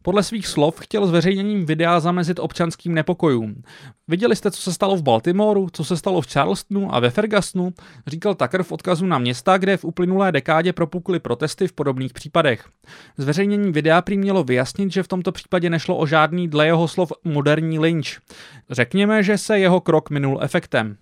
Podle 0.03 0.23
svých 0.23 0.47
slov 0.47 0.81
chtěl 0.81 1.07
zveřejněním 1.07 1.67
videa 1.67 2.01
zamezit 2.01 2.39
občanským 2.39 2.95
nepokojům. 2.95 3.63
Viděli 4.09 4.37
jste, 4.37 4.51
co 4.51 4.63
se 4.63 4.73
stalo 4.73 4.97
v 4.97 5.03
Baltimoru, 5.03 5.69
co 5.73 5.85
se 5.85 5.97
stalo 5.97 6.21
v 6.21 6.33
Charlestonu 6.33 6.95
a 6.95 7.01
ve 7.01 7.11
Fergusonu? 7.11 7.73
Říkal 8.07 8.35
Tucker 8.35 8.63
v 8.63 8.73
odkazu 8.73 9.07
na 9.07 9.19
města, 9.19 9.59
kde 9.59 9.77
v 9.77 9.85
uplynulé 9.85 10.33
dekádě 10.33 10.73
propukly 10.73 11.21
protesty 11.21 11.69
v 11.69 11.73
podobných 11.73 12.13
případech. 12.13 12.65
Zveřejnění 13.17 13.73
videa 13.73 14.03
prý 14.03 14.19
mělo 14.19 14.45
vyjasnit, 14.45 14.93
že 14.93 15.03
v 15.03 15.09
tomto 15.09 15.33
případě 15.33 15.71
nešlo 15.71 15.97
o 15.97 16.07
žádný 16.07 16.49
dle 16.49 16.67
jeho 16.67 16.89
slov 16.89 17.13
moderní 17.25 17.79
lynč. 17.79 18.19
Řekněme, 18.71 19.23
že 19.23 19.39
se 19.39 19.59
jeho 19.59 19.81
krok 19.81 20.11
minul 20.11 20.38
efektem. 20.43 20.99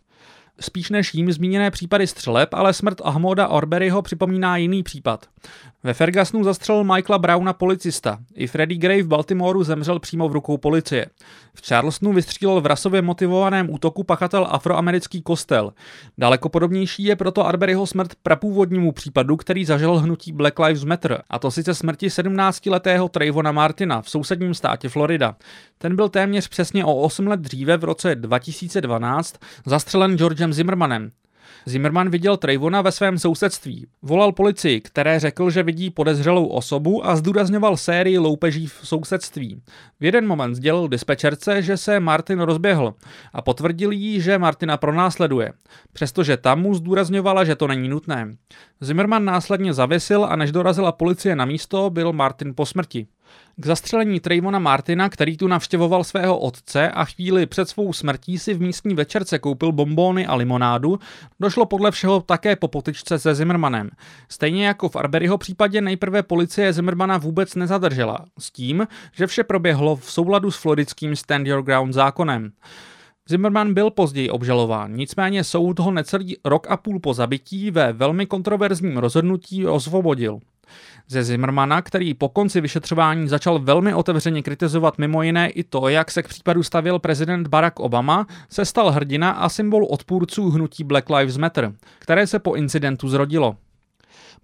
Spíš 0.61 0.91
než 0.91 1.15
jím 1.15 1.33
zmíněné 1.33 1.71
případy 1.71 2.07
střeleb, 2.07 2.55
ale 2.55 2.73
smrt 2.73 3.01
Ahmoda 3.05 3.49
Orberyho 3.49 4.03
připomíná 4.03 4.57
jiný 4.57 4.83
případ. 4.83 5.27
Ve 5.83 5.95
Fergusonu 5.95 6.45
zastřelil 6.45 6.85
Michaela 6.85 7.19
Browna 7.19 7.53
policista. 7.53 8.19
I 8.35 8.47
Freddie 8.47 8.79
Gray 8.79 9.03
v 9.03 9.07
Baltimoru 9.07 9.65
zemřel 9.65 9.99
přímo 9.99 10.29
v 10.29 10.33
rukou 10.33 10.57
policie. 10.57 11.07
V 11.55 11.69
Charlestonu 11.69 12.13
vystřílel 12.13 12.61
v 12.61 12.67
rasově 12.67 13.03
motivovaném 13.03 13.71
útoku 13.71 14.05
pachatel 14.05 14.47
afroamerický 14.51 15.23
kostel. 15.23 15.73
Daleko 16.19 16.49
podobnější 16.49 17.05
je 17.05 17.17
proto 17.17 17.47
Arberyho 17.47 17.87
smrt 17.87 18.15
prapůvodnímu 18.23 18.93
případu, 18.93 19.37
který 19.37 19.65
zažil 19.65 19.99
hnutí 19.99 20.33
Black 20.33 20.59
Lives 20.59 20.85
Matter, 20.85 21.23
a 21.31 21.39
to 21.39 21.51
sice 21.51 21.75
smrti 21.75 22.09
17-letého 22.09 23.09
Trayvona 23.09 23.53
Martina 23.53 24.03
v 24.03 24.11
sousedním 24.11 24.55
státě 24.55 24.89
Florida. 24.89 25.37
Ten 25.79 25.97
byl 25.97 26.09
téměř 26.09 26.49
přesně 26.49 26.85
o 26.85 26.95
8 26.95 27.27
let 27.27 27.41
dříve 27.41 27.77
v 27.77 27.85
roce 27.85 28.15
2012 28.15 29.37
zastřelen 29.67 30.17
Georgem 30.47 30.53
Zimmermanem. 30.53 31.11
Zimmerman 31.67 32.11
viděl 32.11 32.37
Trayvona 32.37 32.83
ve 32.83 32.93
svém 32.93 33.19
sousedství. 33.19 33.87
Volal 34.03 34.33
policii, 34.33 34.81
které 34.81 35.21
řekl, 35.21 35.51
že 35.51 35.63
vidí 35.63 35.91
podezřelou 35.91 36.47
osobu 36.47 37.07
a 37.07 37.17
zdůrazňoval 37.17 37.77
sérii 37.77 38.19
loupeží 38.19 38.67
v 38.67 38.81
sousedství. 38.83 39.63
V 40.01 40.05
jeden 40.05 40.27
moment 40.27 40.55
sdělil 40.55 40.89
dispečerce, 40.89 41.63
že 41.63 41.77
se 41.77 42.01
Martin 42.01 42.41
rozběhl 42.41 42.95
a 43.33 43.43
potvrdil 43.43 43.91
jí, 43.93 44.21
že 44.21 44.39
Martina 44.39 44.77
pronásleduje, 44.77 45.53
přestože 45.93 46.37
tam 46.37 46.61
mu 46.61 46.75
zdůrazňovala, 46.75 47.45
že 47.45 47.57
to 47.57 47.67
není 47.67 47.89
nutné. 47.89 48.37
Zimmerman 48.81 49.25
následně 49.25 49.75
zavěsil 49.75 50.25
a 50.25 50.37
než 50.37 50.53
dorazila 50.53 50.93
policie 50.93 51.37
na 51.37 51.45
místo, 51.45 51.91
byl 51.91 52.13
Martin 52.13 52.55
po 52.55 52.67
smrti. 52.67 53.07
K 53.57 53.67
zastřelení 53.67 54.21
Trayvona 54.21 54.59
Martina, 54.59 55.09
který 55.09 55.37
tu 55.37 55.49
navštěvoval 55.49 56.05
svého 56.05 56.39
otce 56.39 56.91
a 56.91 57.05
chvíli 57.05 57.47
před 57.47 57.69
svou 57.69 57.93
smrtí 57.93 58.39
si 58.39 58.55
v 58.55 58.61
místní 58.61 58.95
večerce 58.95 59.39
koupil 59.39 59.73
bombóny 59.73 60.27
a 60.27 60.35
limonádu, 60.35 60.99
došlo 61.41 61.67
podle 61.67 61.91
všeho 61.91 62.21
také 62.21 62.57
po 62.57 62.69
potyčce 62.69 63.19
se 63.19 63.35
Zimmermanem. 63.35 63.91
Stejně 64.29 64.67
jako 64.67 64.89
v 64.89 64.97
Arberyho 64.97 65.39
případě 65.39 65.81
nejprve 65.81 66.23
policie 66.23 66.73
Zimmermana 66.73 67.19
vůbec 67.19 67.55
nezadržela, 67.55 68.25
s 68.39 68.51
tím, 68.51 68.89
že 69.13 69.27
vše 69.27 69.45
proběhlo 69.45 69.97
v 69.97 70.11
souladu 70.11 70.51
s 70.51 70.57
floridským 70.57 71.17
Stand 71.17 71.47
Your 71.47 71.63
Ground 71.63 71.95
zákonem. 71.95 72.53
Zimmerman 73.29 73.75
byl 73.75 73.91
později 73.91 74.31
obžalován, 74.31 74.93
nicméně 74.93 75.45
soud 75.45 75.79
ho 75.79 75.91
necelý 75.91 76.37
rok 76.45 76.67
a 76.71 76.77
půl 76.77 77.01
po 77.01 77.15
zabití 77.15 77.71
ve 77.71 77.93
velmi 77.93 78.27
kontroverzním 78.27 78.97
rozhodnutí 78.97 79.67
osvobodil. 79.67 80.41
Ze 81.09 81.25
Zimmermana, 81.25 81.83
který 81.83 82.15
po 82.15 82.29
konci 82.29 82.61
vyšetřování 82.61 83.29
začal 83.29 83.59
velmi 83.59 83.95
otevřeně 83.95 84.43
kritizovat 84.43 84.99
mimo 84.99 85.23
jiné 85.23 85.51
i 85.51 85.65
to, 85.65 85.89
jak 85.89 86.11
se 86.11 86.23
k 86.23 86.29
případu 86.29 86.63
stavil 86.63 86.99
prezident 86.99 87.49
Barack 87.49 87.81
Obama, 87.81 88.27
se 88.51 88.65
stal 88.65 88.91
hrdina 88.91 89.31
a 89.31 89.49
symbol 89.49 89.87
odpůrců 89.91 90.51
hnutí 90.51 90.85
Black 90.85 91.11
Lives 91.11 91.37
Matter, 91.37 91.73
které 91.99 92.27
se 92.27 92.39
po 92.39 92.55
incidentu 92.55 93.09
zrodilo. 93.09 93.57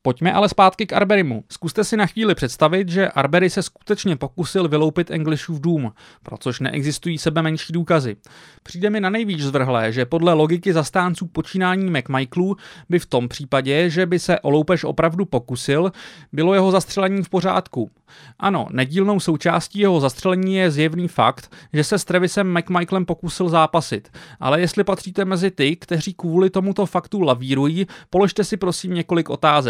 Pojďme 0.02 0.32
ale 0.32 0.48
zpátky 0.48 0.86
k 0.86 0.92
Arberimu. 0.92 1.44
Zkuste 1.48 1.84
si 1.84 1.96
na 1.96 2.06
chvíli 2.06 2.34
představit, 2.34 2.88
že 2.88 3.08
Arbery 3.08 3.50
se 3.50 3.62
skutečně 3.62 4.16
pokusil 4.16 4.68
vyloupit 4.68 5.10
Englishův 5.10 5.60
dům, 5.60 5.92
pro 6.22 6.38
což 6.38 6.60
neexistují 6.60 7.18
sebe 7.18 7.42
menší 7.42 7.72
důkazy. 7.72 8.16
Přijde 8.62 8.90
mi 8.90 9.00
na 9.00 9.10
nejvíc 9.10 9.40
zvrhlé, 9.40 9.92
že 9.92 10.06
podle 10.06 10.32
logiky 10.32 10.72
zastánců 10.72 11.26
počínání 11.26 11.90
McMichaelů 11.90 12.56
by 12.88 12.98
v 12.98 13.06
tom 13.06 13.28
případě, 13.28 13.90
že 13.90 14.06
by 14.06 14.18
se 14.18 14.40
o 14.40 14.64
opravdu 14.84 15.24
pokusil, 15.24 15.92
bylo 16.32 16.54
jeho 16.54 16.70
zastřelení 16.70 17.22
v 17.22 17.28
pořádku. 17.28 17.90
Ano, 18.38 18.66
nedílnou 18.70 19.20
součástí 19.20 19.78
jeho 19.78 20.00
zastřelení 20.00 20.54
je 20.54 20.70
zjevný 20.70 21.08
fakt, 21.08 21.52
že 21.72 21.84
se 21.84 21.98
s 21.98 22.04
Travisem 22.04 22.58
McMichaelem 22.58 23.06
pokusil 23.06 23.48
zápasit, 23.48 24.08
ale 24.40 24.60
jestli 24.60 24.84
patříte 24.84 25.24
mezi 25.24 25.50
ty, 25.50 25.76
kteří 25.76 26.14
kvůli 26.14 26.50
tomuto 26.50 26.86
faktu 26.86 27.20
lavírují, 27.20 27.86
položte 28.10 28.44
si 28.44 28.56
prosím 28.56 28.94
několik 28.94 29.30
otázek. 29.30 29.61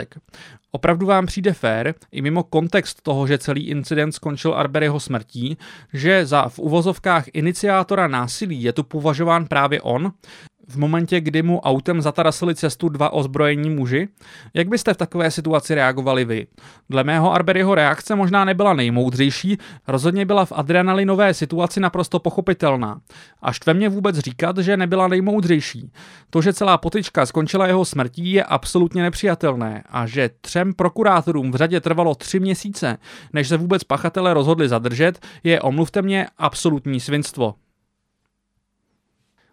Opravdu 0.71 1.07
vám 1.07 1.27
přijde 1.27 1.53
fér, 1.53 1.95
i 2.13 2.23
mimo 2.23 2.43
kontext 2.43 3.03
toho, 3.03 3.27
že 3.27 3.39
celý 3.39 3.69
incident 3.69 4.15
skončil 4.15 4.55
Arberyho 4.55 5.01
smrtí, 5.01 5.59
že 5.93 6.27
za 6.27 6.49
v 6.49 6.59
uvozovkách 6.59 7.25
iniciátora 7.33 8.09
násilí 8.09 8.63
je 8.63 8.73
tu 8.73 8.83
považován 8.83 9.47
právě 9.47 9.83
on, 9.83 10.13
v 10.69 10.79
momentě, 10.79 11.21
kdy 11.21 11.43
mu 11.43 11.61
autem 11.61 12.03
zatarasili 12.03 12.55
cestu 12.55 12.89
dva 12.89 13.13
ozbrojení 13.13 13.71
muži? 13.71 14.09
Jak 14.55 14.69
byste 14.69 14.95
v 14.95 14.97
takové 14.97 15.31
situaci 15.31 15.75
reagovali 15.75 16.25
vy? 16.25 16.47
Dle 16.91 17.05
mého 17.05 17.33
Arberyho 17.33 17.75
reakce 17.75 18.15
možná 18.15 18.45
nebyla 18.45 18.75
nejmoudřejší, 18.75 19.59
rozhodně 19.89 20.27
byla 20.27 20.45
v 20.45 20.53
adrenalinové 20.53 21.35
situaci 21.35 21.81
naprosto 21.81 22.19
pochopitelná. 22.19 23.01
A 23.43 23.53
štve 23.53 23.75
mě 23.75 23.89
vůbec 23.89 24.19
říkat, 24.19 24.59
že 24.59 24.77
nebyla 24.77 25.09
nejmoudřejší. 25.09 25.93
To, 26.31 26.43
že 26.43 26.53
celá 26.53 26.79
potyčka 26.79 27.27
skončila 27.27 27.67
jeho 27.67 27.85
smrtí, 27.85 28.33
je 28.33 28.45
absolutně 28.45 29.03
nepřijatelné 29.03 29.85
a 29.91 30.07
že 30.07 30.31
třem 30.41 30.75
prokurátorům 30.75 31.53
v 31.53 31.57
řadě 31.57 31.81
trvalo 31.81 32.15
tři 32.15 32.41
měsíce, 32.41 32.99
než 33.33 33.49
se 33.49 33.57
vůbec 33.57 33.85
pachatele 33.85 34.35
rozhodli 34.35 34.69
zadržet, 34.69 35.27
je 35.45 35.61
omluvte 35.61 36.03
mě 36.03 36.27
absolutní 36.39 37.01
svinstvo. 37.01 37.55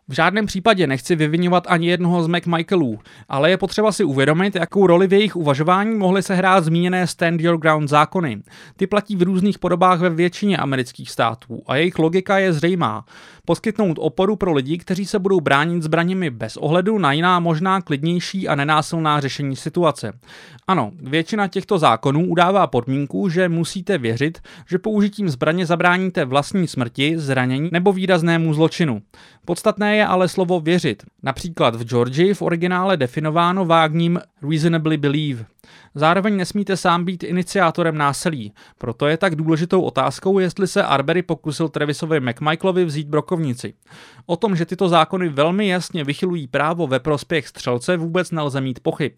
V 0.10 0.14
žádném 0.14 0.46
případě 0.46 0.88
nechci 0.88 1.16
vyvinovat 1.16 1.64
ani 1.68 1.88
jednoho 1.88 2.24
z 2.24 2.28
McMichaelů, 2.28 3.00
ale 3.30 3.50
je 3.50 3.58
potřeba 3.58 3.92
si 3.92 4.04
uvědomit, 4.04 4.56
jakou 4.56 4.88
roli 4.88 5.08
v 5.08 5.14
jejich 5.14 5.36
uvažování 5.36 5.96
mohly 5.96 6.24
se 6.24 6.36
hrát 6.36 6.64
zmíněné 6.64 7.08
Stand 7.08 7.42
Your 7.42 7.58
Ground 7.58 7.90
zákony. 7.90 8.42
Ty 8.78 8.88
platí 8.88 9.16
v 9.16 9.22
různých 9.22 9.60
podobách 9.60 10.00
ve 10.00 10.10
většině 10.10 10.58
amerických 10.58 11.12
států 11.12 11.62
a 11.68 11.76
jejich 11.76 12.00
logika 12.00 12.38
je 12.38 12.54
zřejmá. 12.54 13.06
Poskytnout 13.46 13.98
oporu 14.00 14.36
pro 14.36 14.54
lidi, 14.54 14.78
kteří 14.78 15.06
se 15.06 15.20
budou 15.20 15.40
bránit 15.40 15.84
zbraněmi 15.84 16.30
bez 16.30 16.58
ohledu 16.58 16.98
na 16.98 17.12
jiná 17.12 17.40
možná 17.40 17.82
klidnější 17.82 18.48
a 18.48 18.56
nenásilná 18.56 19.20
řešení 19.20 19.56
situace. 19.56 20.14
Ano, 20.68 20.92
většina 21.02 21.48
těchto 21.48 21.78
zákonů 21.78 22.28
udává 22.28 22.68
podmínku, 22.68 23.30
že 23.30 23.50
musíte 23.50 23.98
věřit, 23.98 24.40
že 24.70 24.78
použitím 24.78 25.30
zbraně 25.30 25.66
zabráníte 25.66 26.26
vlastní 26.26 26.68
smrti, 26.68 27.14
zranění 27.18 27.70
nebo 27.74 27.94
výraznému 27.94 28.54
zločinu. 28.54 29.02
Podstatné 29.46 29.99
je 30.00 30.06
ale 30.06 30.28
slovo 30.28 30.60
věřit. 30.60 31.04
Například 31.24 31.76
v 31.76 31.84
Georgii 31.84 32.34
v 32.34 32.42
originále 32.42 32.98
definováno 32.98 33.66
vágním 33.66 34.20
reasonably 34.42 34.98
believe. 34.98 35.46
Zároveň 35.96 36.38
nesmíte 36.38 36.78
sám 36.78 37.06
být 37.06 37.24
iniciátorem 37.24 37.98
násilí, 37.98 38.54
proto 38.78 39.08
je 39.08 39.18
tak 39.18 39.36
důležitou 39.36 39.82
otázkou, 39.82 40.40
jestli 40.40 40.68
se 40.68 40.84
Arbery 40.84 41.22
pokusil 41.22 41.70
Travisovi 41.70 42.20
McMichaelovi 42.20 42.86
vzít 42.86 43.08
brokovnici. 43.08 43.74
O 44.26 44.36
tom, 44.36 44.56
že 44.56 44.66
tyto 44.66 44.90
zákony 44.90 45.30
velmi 45.30 45.68
jasně 45.68 46.04
vychylují 46.04 46.48
právo 46.48 46.88
ve 46.88 47.00
prospěch 47.00 47.48
střelce, 47.48 47.98
vůbec 47.98 48.32
nelze 48.32 48.62
mít 48.62 48.80
pochyb. 48.80 49.12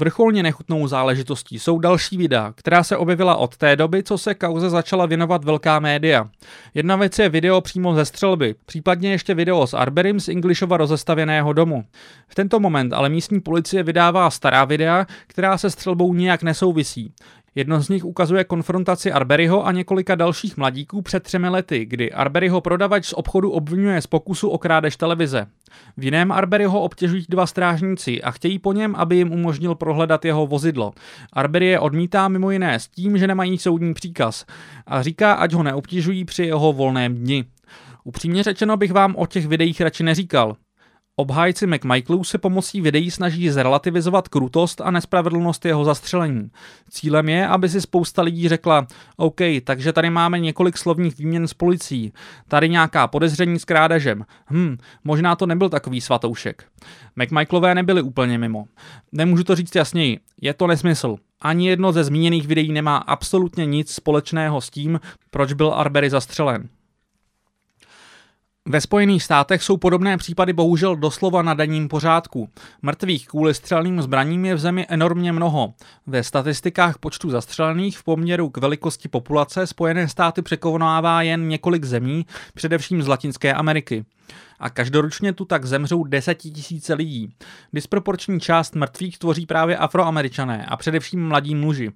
Vrcholně 0.00 0.42
nechutnou 0.42 0.86
záležitostí 0.86 1.58
jsou 1.58 1.78
další 1.78 2.16
videa, 2.16 2.52
která 2.56 2.82
se 2.82 2.96
objevila 2.96 3.36
od 3.36 3.56
té 3.56 3.76
doby, 3.76 4.02
co 4.02 4.18
se 4.18 4.34
kauze 4.34 4.70
začala 4.70 5.06
věnovat 5.06 5.44
velká 5.44 5.78
média. 5.78 6.28
Jedna 6.74 6.96
věc 6.96 7.18
je 7.18 7.28
video 7.28 7.60
přímo 7.60 7.94
ze 7.94 8.04
střelby, 8.04 8.54
případně 8.66 9.10
ještě 9.10 9.34
video 9.34 9.66
s 9.66 9.74
Arberim 9.74 10.20
z 10.20 10.28
Englishova 10.28 10.76
rozestavěného 10.76 11.52
domu. 11.52 11.84
V 12.28 12.34
tento 12.34 12.60
moment 12.60 12.92
ale 12.92 13.08
místní 13.08 13.40
policie 13.40 13.82
vydává 13.82 14.30
stará 14.30 14.64
videa, 14.64 15.06
která 15.26 15.58
se 15.58 15.70
střelbou 15.70 16.14
nijak 16.14 16.42
nesouvisí. 16.42 17.12
Jedno 17.58 17.82
z 17.82 17.88
nich 17.88 18.04
ukazuje 18.04 18.44
konfrontaci 18.44 19.12
Arberyho 19.12 19.66
a 19.66 19.72
několika 19.72 20.14
dalších 20.14 20.56
mladíků 20.56 21.02
před 21.02 21.22
třemi 21.22 21.48
lety, 21.48 21.84
kdy 21.84 22.12
Arberyho 22.12 22.60
prodavač 22.60 23.06
z 23.06 23.12
obchodu 23.12 23.50
obvinuje 23.50 24.02
z 24.02 24.06
pokusu 24.06 24.48
o 24.48 24.58
krádež 24.58 24.96
televize. 24.96 25.46
V 25.96 26.04
jiném 26.04 26.32
Arberyho 26.32 26.80
obtěžují 26.80 27.24
dva 27.28 27.46
strážníci 27.46 28.22
a 28.22 28.30
chtějí 28.30 28.58
po 28.58 28.72
něm, 28.72 28.94
aby 28.96 29.16
jim 29.16 29.32
umožnil 29.32 29.74
prohledat 29.74 30.24
jeho 30.24 30.46
vozidlo. 30.46 30.92
Arbery 31.32 31.66
je 31.66 31.80
odmítá 31.80 32.28
mimo 32.28 32.50
jiné 32.50 32.80
s 32.80 32.88
tím, 32.88 33.18
že 33.18 33.26
nemají 33.26 33.58
soudní 33.58 33.94
příkaz 33.94 34.44
a 34.86 35.02
říká, 35.02 35.32
ať 35.32 35.52
ho 35.52 35.62
neobtěžují 35.62 36.24
při 36.24 36.42
jeho 36.42 36.72
volném 36.72 37.14
dni. 37.14 37.44
Upřímně 38.04 38.42
řečeno 38.42 38.76
bych 38.76 38.92
vám 38.92 39.14
o 39.16 39.26
těch 39.26 39.46
videích 39.46 39.80
radši 39.80 40.04
neříkal. 40.04 40.56
Obhájci 41.20 41.66
McMichaelů 41.66 42.24
se 42.24 42.38
pomocí 42.38 42.80
videí 42.80 43.10
snaží 43.10 43.50
zrelativizovat 43.50 44.28
krutost 44.28 44.80
a 44.80 44.90
nespravedlnost 44.90 45.64
jeho 45.64 45.84
zastřelení. 45.84 46.50
Cílem 46.90 47.28
je, 47.28 47.46
aby 47.46 47.68
si 47.68 47.80
spousta 47.80 48.22
lidí 48.22 48.48
řekla, 48.48 48.86
OK, 49.16 49.40
takže 49.64 49.92
tady 49.92 50.10
máme 50.10 50.38
několik 50.38 50.78
slovních 50.78 51.18
výměn 51.18 51.48
s 51.48 51.54
policií, 51.54 52.12
tady 52.48 52.68
nějaká 52.68 53.06
podezření 53.06 53.58
s 53.58 53.64
krádežem, 53.64 54.24
hm, 54.50 54.76
možná 55.04 55.36
to 55.36 55.46
nebyl 55.46 55.68
takový 55.68 56.00
svatoušek. 56.00 56.64
McMichaelové 57.16 57.74
nebyli 57.74 58.02
úplně 58.02 58.38
mimo. 58.38 58.64
Nemůžu 59.12 59.44
to 59.44 59.56
říct 59.56 59.74
jasněji, 59.74 60.18
je 60.40 60.54
to 60.54 60.66
nesmysl. 60.66 61.16
Ani 61.40 61.68
jedno 61.68 61.92
ze 61.92 62.04
zmíněných 62.04 62.46
videí 62.46 62.72
nemá 62.72 62.96
absolutně 62.96 63.66
nic 63.66 63.94
společného 63.94 64.60
s 64.60 64.70
tím, 64.70 65.00
proč 65.30 65.52
byl 65.52 65.74
Arbery 65.74 66.10
zastřelen. 66.10 66.68
Ve 68.70 68.80
Spojených 68.80 69.22
státech 69.22 69.62
jsou 69.62 69.76
podobné 69.76 70.16
případy 70.16 70.52
bohužel 70.52 70.96
doslova 70.96 71.42
na 71.42 71.54
denním 71.54 71.88
pořádku. 71.88 72.48
Mrtvých 72.82 73.28
kvůli 73.28 73.54
střelným 73.54 74.02
zbraním 74.02 74.44
je 74.44 74.54
v 74.54 74.58
zemi 74.58 74.86
enormně 74.88 75.32
mnoho. 75.32 75.74
Ve 76.06 76.22
statistikách 76.22 76.98
počtu 76.98 77.30
zastřelených 77.30 77.98
v 77.98 78.04
poměru 78.04 78.50
k 78.50 78.56
velikosti 78.56 79.08
populace 79.08 79.66
Spojené 79.66 80.08
státy 80.08 80.42
překonává 80.42 81.22
jen 81.22 81.48
několik 81.48 81.84
zemí, 81.84 82.26
především 82.54 83.02
z 83.02 83.06
Latinské 83.06 83.54
Ameriky. 83.54 84.04
A 84.58 84.70
každoročně 84.70 85.32
tu 85.32 85.44
tak 85.44 85.64
zemřou 85.64 86.04
desetitisíce 86.04 86.94
lidí. 86.94 87.34
Disproporční 87.72 88.40
část 88.40 88.74
mrtvých 88.74 89.18
tvoří 89.18 89.46
právě 89.46 89.76
afroameričané 89.76 90.66
a 90.66 90.76
především 90.76 91.28
mladí 91.28 91.54
muži. 91.54 91.92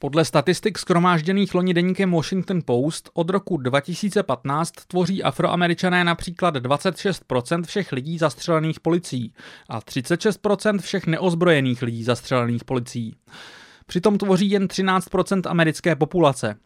Podle 0.00 0.24
statistik 0.24 0.78
skromážděných 0.78 1.54
loni 1.54 1.74
deníkem 1.74 2.10
Washington 2.10 2.60
Post 2.64 3.10
od 3.14 3.30
roku 3.30 3.56
2015 3.56 4.70
tvoří 4.70 5.22
afroameričané 5.22 6.04
například 6.04 6.56
26% 6.56 7.62
všech 7.62 7.92
lidí 7.92 8.18
zastřelených 8.18 8.80
policií 8.80 9.32
a 9.68 9.80
36% 9.80 10.78
všech 10.78 11.06
neozbrojených 11.06 11.82
lidí 11.82 12.04
zastřelených 12.04 12.64
policií. 12.64 13.16
Přitom 13.86 14.18
tvoří 14.18 14.50
jen 14.50 14.66
13% 14.66 15.50
americké 15.50 15.96
populace. 15.96 16.56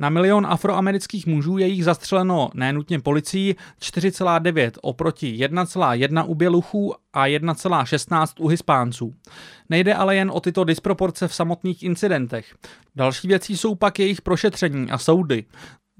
Na 0.00 0.08
milion 0.08 0.46
afroamerických 0.46 1.26
mužů 1.26 1.58
je 1.58 1.66
jich 1.66 1.84
zastřeleno 1.84 2.50
nenutně 2.54 3.00
policií 3.00 3.56
4,9 3.80 4.70
oproti 4.82 5.32
1,1 5.32 6.24
u 6.26 6.34
běluchů 6.34 6.94
a 7.12 7.26
1,16 7.26 8.26
u 8.38 8.48
hispánců. 8.48 9.14
Nejde 9.68 9.94
ale 9.94 10.16
jen 10.16 10.30
o 10.30 10.40
tyto 10.40 10.64
disproporce 10.64 11.28
v 11.28 11.34
samotných 11.34 11.82
incidentech. 11.82 12.54
Další 12.96 13.28
věcí 13.28 13.56
jsou 13.56 13.74
pak 13.74 13.98
jejich 13.98 14.22
prošetření 14.22 14.90
a 14.90 14.98
soudy. 14.98 15.44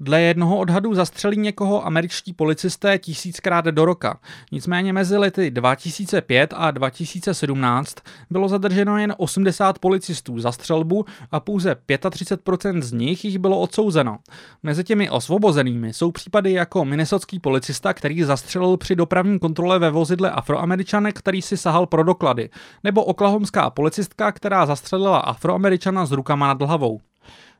Dle 0.01 0.21
jednoho 0.21 0.57
odhadu 0.57 0.93
zastřelí 0.93 1.37
někoho 1.37 1.85
američtí 1.85 2.33
policisté 2.33 2.99
tisíckrát 2.99 3.65
do 3.65 3.85
roka. 3.85 4.19
Nicméně 4.51 4.93
mezi 4.93 5.17
lety 5.17 5.51
2005 5.51 6.53
a 6.57 6.71
2017 6.71 7.95
bylo 8.29 8.49
zadrženo 8.49 8.97
jen 8.97 9.13
80 9.17 9.79
policistů 9.79 10.39
za 10.39 10.51
střelbu 10.51 11.05
a 11.31 11.39
pouze 11.39 11.75
35% 11.87 12.81
z 12.81 12.91
nich 12.91 13.25
jich 13.25 13.39
bylo 13.39 13.59
odsouzeno. 13.59 14.17
Mezi 14.63 14.83
těmi 14.83 15.09
osvobozenými 15.09 15.93
jsou 15.93 16.11
případy 16.11 16.51
jako 16.51 16.85
minnesotský 16.85 17.39
policista, 17.39 17.93
který 17.93 18.23
zastřelil 18.23 18.77
při 18.77 18.95
dopravní 18.95 19.39
kontrole 19.39 19.79
ve 19.79 19.91
vozidle 19.91 20.31
afroameričanek, 20.31 21.19
který 21.19 21.41
si 21.41 21.57
sahal 21.57 21.85
pro 21.85 22.03
doklady, 22.03 22.49
nebo 22.83 23.03
oklahomská 23.03 23.69
policistka, 23.69 24.31
která 24.31 24.65
zastřelila 24.65 25.19
afroameričana 25.19 26.05
s 26.05 26.11
rukama 26.11 26.47
nad 26.47 26.61
hlavou. 26.61 27.01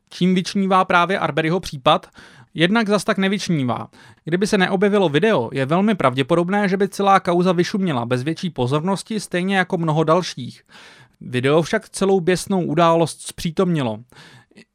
Čím 0.10 0.36
vyčnívá 0.36 0.86
právě 0.86 1.20
Arberyho 1.20 1.60
případ? 1.60 2.08
Jednak 2.54 2.90
zas 2.90 3.04
tak 3.04 3.18
nevyčnívá. 3.18 3.88
Kdyby 4.24 4.48
se 4.48 4.58
neobjevilo 4.58 5.10
video, 5.10 5.50
je 5.54 5.66
velmi 5.66 5.96
pravděpodobné, 5.96 6.70
že 6.70 6.78
by 6.78 6.88
celá 6.88 7.20
kauza 7.20 7.52
vyšuměla 7.52 8.06
bez 8.06 8.24
větší 8.24 8.50
pozornosti, 8.50 9.20
stejně 9.20 9.58
jako 9.58 9.78
mnoho 9.78 10.04
dalších. 10.04 10.64
Video 11.22 11.62
však 11.62 11.90
celou 11.90 12.20
běsnou 12.20 12.62
událost 12.62 13.28
zpřítomnilo. 13.28 14.00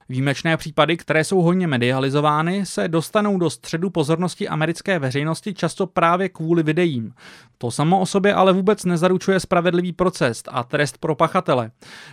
Výjimečné 0.09 0.57
případy, 0.57 0.97
které 0.97 1.25
jsou 1.25 1.43
hodně 1.43 1.67
medializovány, 1.67 2.67
se 2.67 2.89
dostanou 2.89 3.39
do 3.39 3.51
středu 3.51 3.91
pozornosti 3.91 4.49
americké 4.49 4.99
veřejnosti 4.99 5.55
často 5.55 5.87
právě 5.87 6.29
kvůli 6.29 6.63
videím. 6.63 7.15
To 7.59 7.71
samo 7.71 8.01
o 8.01 8.07
sobě 8.07 8.35
ale 8.35 8.53
vůbec 8.53 8.85
nezaručuje 8.85 9.41
spravedlivý 9.41 9.93
proces 9.93 10.43
a 10.49 10.63
trest 10.63 10.99
pro 10.99 11.15
pachatele. 11.15 11.71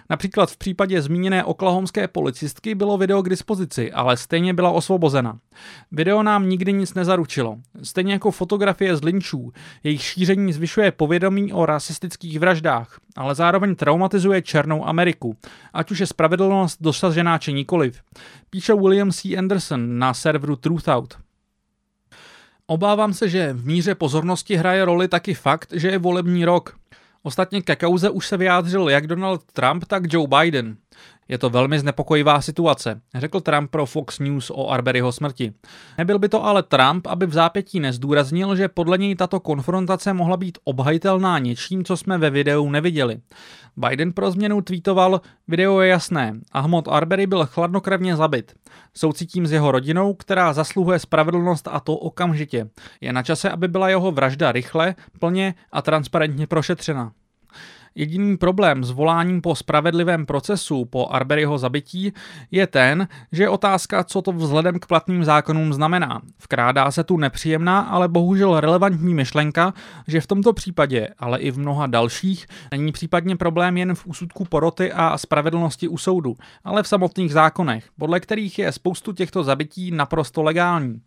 Například 0.10 0.52
v 0.52 0.58
případě 0.58 1.02
zmíněné 1.02 1.44
oklahomské 1.44 2.08
policistky 2.08 2.76
bylo 2.76 2.98
video 2.98 3.22
k 3.22 3.30
dispozici, 3.30 3.92
ale 3.92 4.18
stejně 4.18 4.54
byla 4.54 4.70
osvobozena. 4.70 5.40
Video 5.92 6.24
nám 6.24 6.50
nikdy 6.50 6.74
nic 6.74 6.94
nezaručilo. 6.94 7.58
Stejně 7.84 8.14
jako 8.14 8.32
fotografie 8.32 8.96
z 8.96 9.04
linčů, 9.04 9.52
jejich 9.84 10.04
šíření 10.04 10.54
zvyšuje 10.54 10.92
povědomí 10.92 11.54
o 11.54 11.66
rasistických 11.66 12.40
vraždách, 12.40 13.00
ale 13.18 13.36
zároveň 13.36 13.76
traumatizuje 13.76 14.42
Černou 14.42 14.88
Ameriku, 14.88 15.38
ať 15.74 15.92
už 15.92 16.00
je 16.00 16.08
spravedlnost 16.08 16.82
dosažená 16.82 17.38
či 17.38 17.54
nikoliv. 17.54 18.02
Píše 18.50 18.74
William 18.74 19.12
C. 19.12 19.38
Anderson 19.38 20.00
na 20.00 20.14
serveru 20.14 20.56
Truthout. 20.56 21.18
Obávám 22.66 23.14
se, 23.14 23.30
že 23.30 23.54
v 23.54 23.66
míře 23.66 23.96
pozornosti 23.96 24.56
hraje 24.56 24.86
roli 24.86 25.08
taky 25.08 25.34
fakt, 25.34 25.74
že 25.76 25.88
je 25.88 25.98
volební 25.98 26.46
rok. 26.46 26.76
Ostatně 27.24 27.62
ke 27.62 27.76
kauze 27.76 28.10
už 28.10 28.28
se 28.28 28.38
vyjádřil 28.38 28.90
jak 28.90 29.08
Donald 29.08 29.44
Trump, 29.54 29.86
tak 29.86 30.14
Joe 30.14 30.28
Biden. 30.28 30.78
Je 31.32 31.38
to 31.38 31.50
velmi 31.50 31.80
znepokojivá 31.80 32.42
situace, 32.42 33.02
řekl 33.16 33.40
Trump 33.40 33.72
pro 33.72 33.86
Fox 33.86 34.20
News 34.20 34.52
o 34.56 34.70
Arberyho 34.70 35.12
smrti. 35.12 35.54
Nebyl 35.98 36.20
by 36.20 36.30
to 36.30 36.46
ale 36.46 36.64
Trump, 36.64 37.08
aby 37.08 37.26
v 37.26 37.34
zápětí 37.34 37.80
nezdůraznil, 37.80 38.56
že 38.56 38.68
podle 38.68 38.98
něj 38.98 39.16
tato 39.16 39.40
konfrontace 39.40 40.14
mohla 40.14 40.38
být 40.38 40.58
obhajitelná 40.64 41.40
něčím, 41.40 41.84
co 41.84 41.98
jsme 41.98 42.18
ve 42.18 42.30
videu 42.30 42.70
neviděli. 42.70 43.18
Biden 43.78 44.14
pro 44.14 44.32
změnu 44.32 44.62
tweetoval, 44.62 45.22
video 45.48 45.80
je 45.80 45.90
jasné, 45.90 46.34
Ahmad 46.52 46.88
Arbery 46.88 47.28
byl 47.28 47.46
chladnokrevně 47.46 48.16
zabit. 48.16 48.54
Soucítím 48.94 49.48
s 49.48 49.52
jeho 49.52 49.72
rodinou, 49.72 50.14
která 50.14 50.54
zasluhuje 50.54 51.00
spravedlnost 51.00 51.68
a 51.72 51.80
to 51.80 51.96
okamžitě. 51.96 52.70
Je 53.02 53.14
na 53.14 53.24
čase, 53.24 53.50
aby 53.50 53.68
byla 53.68 53.90
jeho 53.90 54.12
vražda 54.12 54.52
rychle, 54.52 54.96
plně 55.20 55.54
a 55.72 55.82
transparentně 55.82 56.48
prošetřena. 56.48 57.12
Jediný 57.96 58.38
problém 58.38 58.84
s 58.84 58.92
voláním 58.92 59.42
po 59.42 59.56
spravedlivém 59.56 60.26
procesu 60.26 60.86
po 60.86 61.08
Arberyho 61.12 61.58
zabití 61.58 62.14
je 62.52 62.68
ten, 62.68 63.08
že 63.32 63.44
je 63.44 63.50
otázka, 63.50 64.04
co 64.04 64.22
to 64.22 64.32
vzhledem 64.32 64.80
k 64.80 64.86
platným 64.86 65.24
zákonům 65.24 65.74
znamená. 65.74 66.22
Vkrádá 66.44 66.92
se 66.92 67.04
tu 67.04 67.18
nepříjemná, 67.18 67.80
ale 67.80 68.08
bohužel 68.08 68.60
relevantní 68.60 69.14
myšlenka, 69.14 69.74
že 70.08 70.22
v 70.22 70.28
tomto 70.28 70.54
případě, 70.54 71.08
ale 71.20 71.40
i 71.40 71.52
v 71.52 71.60
mnoha 71.60 71.88
dalších, 71.88 72.46
není 72.72 72.92
případně 72.92 73.36
problém 73.36 73.78
jen 73.78 73.96
v 73.96 74.06
úsudku 74.06 74.46
poroty 74.46 74.92
a 74.94 75.18
spravedlnosti 75.18 75.88
u 75.88 75.98
soudu, 75.98 76.36
ale 76.64 76.84
v 76.84 76.88
samotných 76.88 77.34
zákonech, 77.34 77.86
podle 78.00 78.20
kterých 78.20 78.60
je 78.60 78.72
spoustu 78.72 79.14
těchto 79.14 79.44
zabití 79.44 79.92
naprosto 79.92 80.44
legální. 80.44 81.02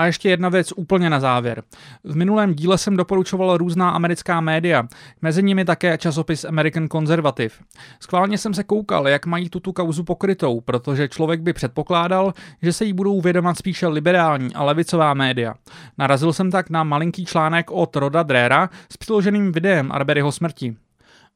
A 0.00 0.06
ještě 0.06 0.28
jedna 0.28 0.48
věc 0.48 0.72
úplně 0.76 1.10
na 1.10 1.20
závěr. 1.20 1.62
V 2.04 2.16
minulém 2.16 2.54
díle 2.54 2.78
jsem 2.78 2.96
doporučoval 2.96 3.56
různá 3.56 3.90
americká 3.90 4.40
média, 4.40 4.88
mezi 5.22 5.42
nimi 5.42 5.64
také 5.64 5.98
časopis 5.98 6.44
American 6.44 6.88
Conservative. 6.88 7.54
Skválně 8.00 8.38
jsem 8.38 8.54
se 8.54 8.64
koukal, 8.64 9.08
jak 9.08 9.26
mají 9.26 9.50
tuto 9.50 9.72
kauzu 9.72 10.04
pokrytou, 10.04 10.60
protože 10.60 11.08
člověk 11.08 11.40
by 11.40 11.52
předpokládal, 11.52 12.34
že 12.62 12.72
se 12.72 12.84
jí 12.84 12.92
budou 12.92 13.20
vědomat 13.20 13.58
spíše 13.58 13.86
liberální 13.86 14.54
a 14.54 14.64
levicová 14.64 15.14
média. 15.14 15.54
Narazil 15.98 16.32
jsem 16.32 16.50
tak 16.50 16.70
na 16.70 16.84
malinký 16.84 17.24
článek 17.24 17.70
od 17.70 17.96
Roda 17.96 18.22
Drera 18.22 18.70
s 18.92 18.96
přiloženým 18.96 19.52
videem 19.52 19.92
Arberyho 19.92 20.32
smrti. 20.32 20.76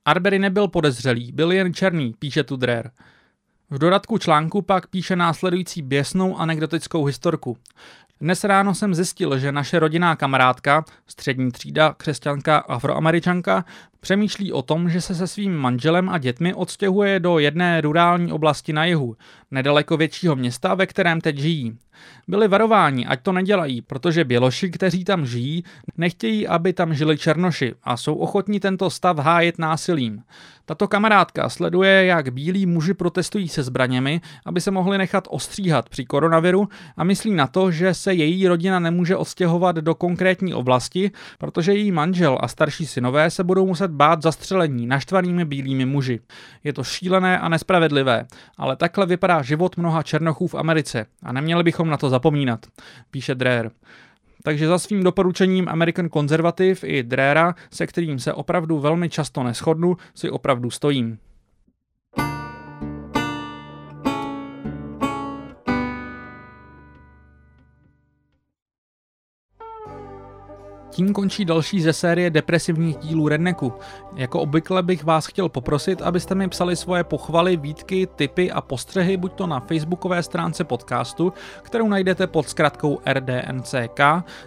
Arbery 0.05 0.39
nebyl 0.39 0.69
podezřelý, 0.69 1.33
byl 1.33 1.53
jen 1.53 1.75
černý, 1.75 2.15
píše 2.19 2.45
tu 2.45 2.57
Drer. 2.57 2.91
V 3.71 3.79
dodatku 3.79 4.19
článku 4.19 4.63
pak 4.63 4.87
píše 4.87 5.17
následující 5.17 5.83
běsnou 5.83 6.37
anekdotickou 6.37 7.05
historku. 7.05 7.57
Dnes 8.25 8.45
ráno 8.45 8.75
jsem 8.75 8.95
zjistil, 8.95 9.39
že 9.39 9.53
naše 9.53 9.79
rodinná 9.79 10.17
kamarádka, 10.17 10.85
střední 11.07 11.53
třída, 11.53 11.95
křesťanka, 11.97 12.59
afroameričanka, 12.59 13.65
přemýšlí 14.01 14.53
o 14.53 14.63
tom, 14.63 14.91
že 14.91 15.01
se 15.01 15.15
se 15.15 15.27
svým 15.27 15.57
manželem 15.57 16.09
a 16.09 16.19
dětmi 16.19 16.55
odstěhuje 16.55 17.21
do 17.21 17.39
jedné 17.39 17.81
rurální 17.81 18.33
oblasti 18.33 18.73
na 18.73 18.85
jihu, 18.85 19.17
nedaleko 19.51 19.97
většího 19.97 20.37
města, 20.37 20.75
ve 20.75 20.87
kterém 20.87 21.21
teď 21.21 21.39
žijí. 21.39 21.79
Byli 22.29 22.49
varováni, 22.49 23.07
ať 23.07 23.23
to 23.23 23.33
nedělají, 23.33 23.83
protože 23.83 24.25
běloši, 24.25 24.71
kteří 24.71 25.05
tam 25.05 25.27
žijí, 25.27 25.65
nechtějí, 25.97 26.49
aby 26.49 26.73
tam 26.73 26.95
žili 26.95 27.19
černoši 27.19 27.75
a 27.83 27.97
jsou 27.97 28.15
ochotní 28.15 28.61
tento 28.61 28.91
stav 28.91 29.19
hájet 29.19 29.59
násilím. 29.59 30.23
Tato 30.67 30.89
kamarádka 30.89 31.49
sleduje, 31.49 32.05
jak 32.05 32.33
bílí 32.33 32.67
muži 32.67 32.95
protestují 32.95 33.49
se 33.49 33.63
zbraněmi, 33.63 34.21
aby 34.47 34.61
se 34.61 34.71
mohli 34.71 34.99
nechat 34.99 35.29
ostříhat 35.31 35.89
při 35.89 36.05
koronaviru 36.05 36.69
a 36.97 37.05
myslí 37.05 37.35
na 37.35 37.47
to, 37.47 37.71
že 37.71 37.95
se 37.95 38.15
její 38.15 38.49
rodina 38.49 38.79
nemůže 38.79 39.17
odstěhovat 39.17 39.77
do 39.77 39.95
konkrétní 39.95 40.55
oblasti, 40.55 41.11
protože 41.39 41.73
její 41.73 41.93
manžel 41.93 42.39
a 42.41 42.49
starší 42.49 42.87
synové 42.87 43.31
se 43.31 43.45
budou 43.45 43.67
muset 43.67 43.91
bát 43.91 44.23
zastřelení 44.23 44.87
naštvanými 44.87 45.45
bílými 45.45 45.87
muži. 45.87 46.21
Je 46.65 46.73
to 46.73 46.85
šílené 46.85 47.39
a 47.39 47.49
nespravedlivé, 47.49 48.27
ale 48.59 48.77
takhle 48.77 49.07
vypadá 49.07 49.43
život 49.43 49.77
mnoha 49.77 50.03
černochů 50.03 50.47
v 50.47 50.55
Americe 50.55 51.07
a 51.23 51.33
neměli 51.33 51.63
bychom 51.63 51.91
na 51.91 51.97
to 51.97 52.09
zapomínat, 52.09 52.67
píše 53.11 53.35
Dreher. 53.35 53.71
Takže 54.47 54.69
za 54.69 54.79
svým 54.79 55.03
doporučením 55.03 55.69
American 55.69 56.09
Conservative 56.11 56.89
i 56.89 57.03
Drera, 57.03 57.55
se 57.71 57.87
kterým 57.87 58.19
se 58.19 58.33
opravdu 58.33 58.79
velmi 58.79 59.09
často 59.09 59.43
neschodnu, 59.43 59.97
si 60.15 60.31
opravdu 60.31 60.71
stojím. 60.71 61.19
Tím 70.95 71.13
končí 71.13 71.45
další 71.45 71.81
ze 71.81 71.93
série 71.93 72.31
depresivních 72.31 72.97
dílů 72.97 73.29
Redneku. 73.29 73.73
Jako 74.17 74.41
obvykle 74.41 74.83
bych 74.83 75.05
vás 75.05 75.27
chtěl 75.27 75.49
poprosit, 75.49 76.03
abyste 76.03 76.35
mi 76.35 76.49
psali 76.49 76.77
svoje 76.77 77.05
pochvaly, 77.05 77.57
výtky, 77.57 78.09
tipy 78.17 78.53
a 78.53 78.61
postřehy 78.61 79.17
buď 79.17 79.33
to 79.33 79.47
na 79.47 79.61
facebookové 79.61 80.23
stránce 80.23 80.65
podcastu, 80.65 81.33
kterou 81.63 81.89
najdete 81.89 82.27
pod 82.27 82.49
zkratkou 82.49 83.01
rdnck, 83.13 84.01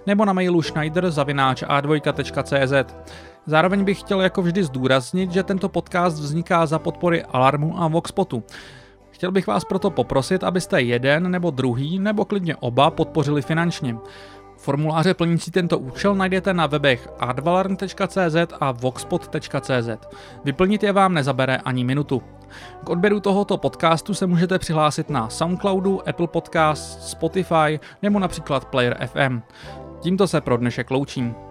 nebo 0.05 0.25
na 0.25 0.33
mailu 0.33 0.61
schneider.a2.cz. 0.61 2.93
Zároveň 3.45 3.83
bych 3.83 3.99
chtěl 3.99 4.21
jako 4.21 4.41
vždy 4.41 4.63
zdůraznit, 4.63 5.31
že 5.31 5.43
tento 5.43 5.69
podcast 5.69 6.19
vzniká 6.19 6.65
za 6.65 6.79
podpory 6.79 7.23
Alarmu 7.23 7.81
a 7.81 7.87
Voxpotu. 7.87 8.43
Chtěl 9.17 9.31
bych 9.31 9.47
vás 9.47 9.65
proto 9.65 9.89
poprosit, 9.89 10.43
abyste 10.43 10.81
jeden 10.81 11.31
nebo 11.31 11.51
druhý, 11.51 11.99
nebo 11.99 12.25
klidně 12.25 12.55
oba 12.55 12.91
podpořili 12.91 13.41
finančně. 13.41 13.95
Formuláře 14.57 15.13
plnící 15.13 15.51
tento 15.51 15.79
účel 15.79 16.15
najdete 16.15 16.53
na 16.53 16.67
webech 16.67 17.09
advalarn.cz 17.19 18.35
a 18.59 18.71
voxpot.cz. 18.71 19.89
Vyplnit 20.43 20.83
je 20.83 20.91
vám 20.91 21.13
nezabere 21.13 21.57
ani 21.57 21.83
minutu. 21.83 22.23
K 22.83 22.89
odběru 22.89 23.19
tohoto 23.19 23.57
podcastu 23.57 24.13
se 24.13 24.27
můžete 24.27 24.59
přihlásit 24.59 25.09
na 25.09 25.29
Soundcloudu, 25.29 26.09
Apple 26.09 26.27
Podcast, 26.27 27.03
Spotify 27.03 27.79
nebo 28.01 28.19
například 28.19 28.65
Player 28.65 29.07
FM. 29.07 29.41
Tímto 29.99 30.27
se 30.27 30.41
pro 30.41 30.57
dnešek 30.57 30.91
loučím. 30.91 31.46